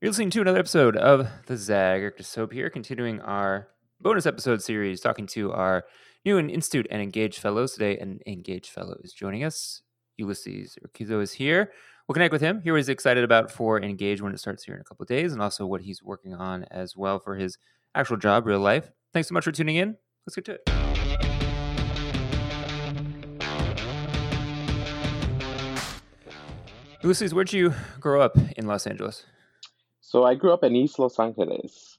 [0.00, 2.02] You're listening to another episode of The Zag.
[2.02, 3.66] Eric DeSoap here, continuing our
[4.00, 5.86] bonus episode series, talking to our
[6.24, 7.72] new and Institute and Engaged Fellows.
[7.72, 9.82] Today, an Engaged Fellow is joining us.
[10.16, 11.72] Ulysses Urquizo is here.
[12.06, 14.76] We'll connect with him, hear what he's excited about for Engage when it starts here
[14.76, 17.58] in a couple of days, and also what he's working on as well for his
[17.92, 18.92] actual job, real life.
[19.12, 19.96] Thanks so much for tuning in.
[20.24, 20.62] Let's get to it.
[27.02, 29.26] Ulysses, where'd you grow up in Los Angeles?
[30.08, 31.98] So I grew up in East Los Angeles.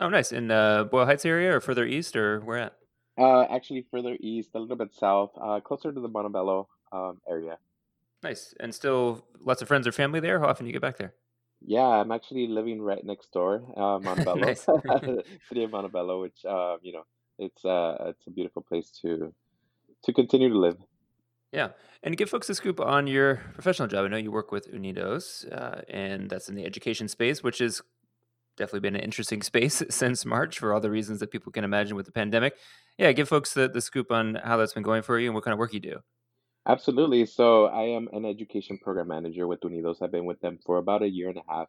[0.00, 0.32] Oh, nice.
[0.32, 2.72] In uh, Boyle Heights area or further east or where at?
[3.16, 7.56] Uh, actually, further east, a little bit south, uh, closer to the Montebello um, area.
[8.24, 8.54] Nice.
[8.58, 10.40] And still lots of friends or family there?
[10.40, 11.14] How often do you get back there?
[11.64, 14.54] Yeah, I'm actually living right next door, uh, Montebello,
[15.48, 17.04] city of Montebello, which uh, you know,
[17.38, 19.32] it's uh, it's a beautiful place to
[20.02, 20.76] to continue to live.
[21.52, 21.68] Yeah.
[22.02, 25.50] And give folks a scoop on your professional job, I know you work with Unidos,
[25.52, 27.82] uh, and that's in the education space, which has
[28.56, 31.96] definitely been an interesting space since March for all the reasons that people can imagine
[31.96, 32.54] with the pandemic.
[32.98, 35.44] Yeah, give folks the, the scoop on how that's been going for you and what
[35.44, 35.98] kind of work you do.
[36.66, 37.24] Absolutely.
[37.24, 40.02] So I am an education program manager with Unidos.
[40.02, 41.68] I've been with them for about a year and a half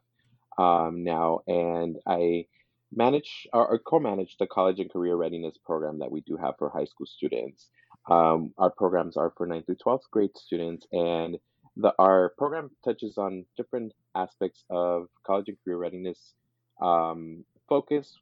[0.58, 2.46] um, now, and I
[2.92, 6.68] manage or, or co-manage the college and career readiness program that we do have for
[6.68, 7.68] high school students.
[8.10, 11.38] Um, our programs are for 9th through 12th grade students, and
[11.76, 16.34] the, our program touches on different aspects of college and career readiness
[16.82, 18.18] um, focus,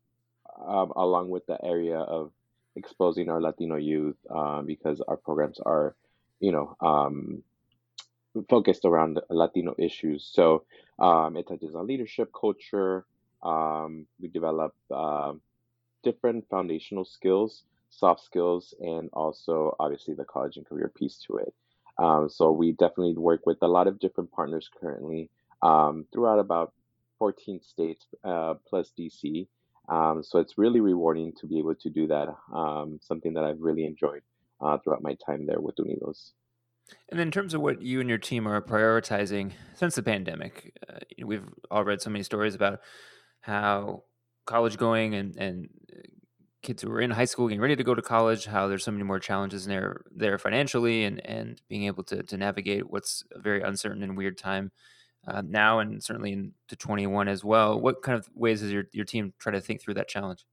[0.67, 2.33] um, along with the area of
[2.77, 5.97] exposing our Latino youth, um, because our programs are,
[6.39, 7.43] you know, um,
[8.51, 10.29] focused around Latino issues.
[10.31, 10.65] So
[10.99, 13.07] um, it touches on leadership, culture.
[13.43, 15.33] We develop uh,
[16.03, 21.55] different foundational skills soft skills, and also obviously the college and career piece to it.
[21.99, 25.31] Um, so we definitely work with a lot of different partners currently
[25.63, 26.73] um, throughout about
[27.19, 29.49] 14 states uh, plus DC.
[29.89, 32.29] Um, so it's really rewarding to be able to do that.
[32.55, 34.23] Um, something that I've really enjoyed
[34.61, 36.33] uh, throughout my time there with Unidos.
[37.11, 40.99] And in terms of what you and your team are prioritizing since the pandemic, uh,
[41.25, 42.81] we've all read so many stories about
[43.41, 44.05] how
[44.47, 45.69] college going and, and
[46.69, 48.91] kids who are in high school getting ready to go to college how there's so
[48.91, 53.39] many more challenges there there financially and and being able to to navigate what's a
[53.39, 54.71] very uncertain and weird time
[55.27, 57.81] uh, now and certainly into 21 as well.
[57.81, 60.45] What kind of ways does your, your team try to think through that challenge?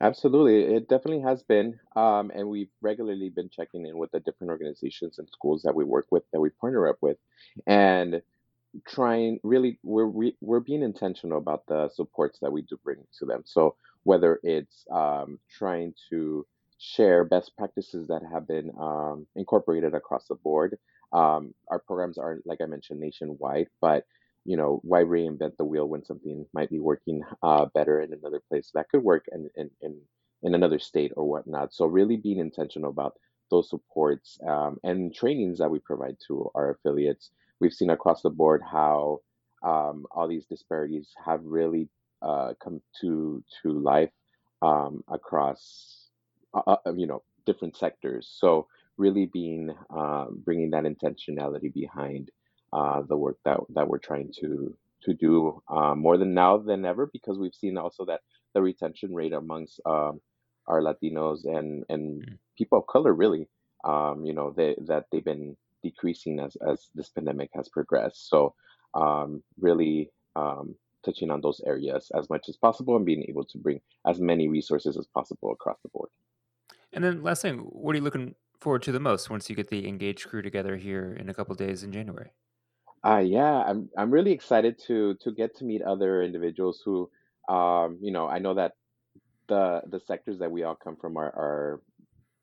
[0.00, 4.50] Absolutely it definitely has been um, and we've regularly been checking in with the different
[4.50, 7.18] organizations and schools that we work with that we partner up with
[7.66, 8.22] and
[8.88, 13.26] trying really we're we, we're being intentional about the supports that we do bring to
[13.26, 13.42] them.
[13.44, 16.46] So whether it's um, trying to
[16.78, 20.78] share best practices that have been um, incorporated across the board.
[21.12, 24.04] Um, our programs are like i mentioned nationwide but
[24.44, 28.40] you know why reinvent the wheel when something might be working uh, better in another
[28.48, 30.00] place that could work in, in, in,
[30.42, 31.74] in another state or whatnot.
[31.74, 33.14] So really being intentional about
[33.50, 37.30] those supports um, and trainings that we provide to our affiliates.
[37.60, 39.20] We've seen across the board how
[39.62, 41.88] um, all these disparities have really
[42.22, 44.10] uh, come to to life
[44.62, 46.08] um, across
[46.54, 48.28] uh, uh, you know different sectors.
[48.38, 48.66] So
[48.96, 52.30] really being um, bringing that intentionality behind
[52.72, 56.84] uh, the work that that we're trying to to do uh, more than now than
[56.84, 58.20] ever because we've seen also that
[58.54, 60.20] the retention rate amongst um,
[60.66, 62.38] our Latinos and and mm.
[62.56, 63.48] people of color really
[63.84, 68.28] um, you know they, that they've been decreasing as as this pandemic has progressed.
[68.28, 68.54] So
[68.94, 70.74] um, really um,
[71.04, 74.48] touching on those areas as much as possible and being able to bring as many
[74.48, 76.10] resources as possible across the board.
[76.92, 79.68] And then last thing, what are you looking forward to the most once you get
[79.68, 82.32] the engaged crew together here in a couple days in January?
[83.02, 87.10] Uh, yeah, I'm I'm really excited to to get to meet other individuals who,
[87.48, 88.72] um, you know, I know that
[89.48, 91.82] the the sectors that we all come from are, are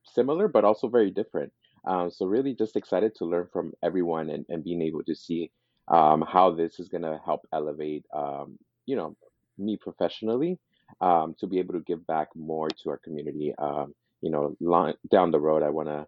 [0.03, 1.53] similar but also very different.
[1.85, 5.51] Um, so really just excited to learn from everyone and, and being able to see
[5.87, 9.15] um, how this is going to help elevate, um, you know,
[9.57, 10.59] me professionally
[11.01, 13.53] um, to be able to give back more to our community.
[13.57, 16.07] Um, you know, long, down the road, I want to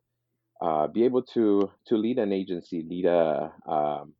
[0.61, 4.13] uh, be able to to lead an agency, lead a um,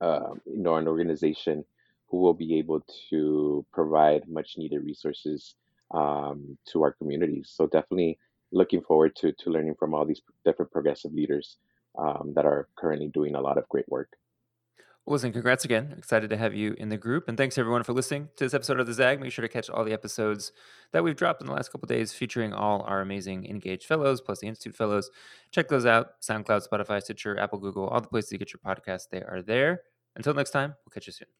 [0.00, 1.64] uh, you know an organization
[2.08, 5.54] who will be able to provide much needed resources
[5.92, 7.52] um, to our communities.
[7.54, 8.18] So definitely
[8.52, 11.58] looking forward to to learning from all these different progressive leaders
[11.98, 14.08] um, that are currently doing a lot of great work.
[15.10, 15.92] Listen, congrats again.
[15.98, 17.26] Excited to have you in the group.
[17.26, 19.20] And thanks everyone for listening to this episode of The Zag.
[19.20, 20.52] Make sure to catch all the episodes
[20.92, 24.38] that we've dropped in the last couple days featuring all our amazing engaged fellows plus
[24.38, 25.10] the Institute fellows.
[25.50, 29.08] Check those out SoundCloud, Spotify, Stitcher, Apple, Google, all the places you get your podcast.
[29.10, 29.82] They are there.
[30.14, 31.39] Until next time, we'll catch you soon.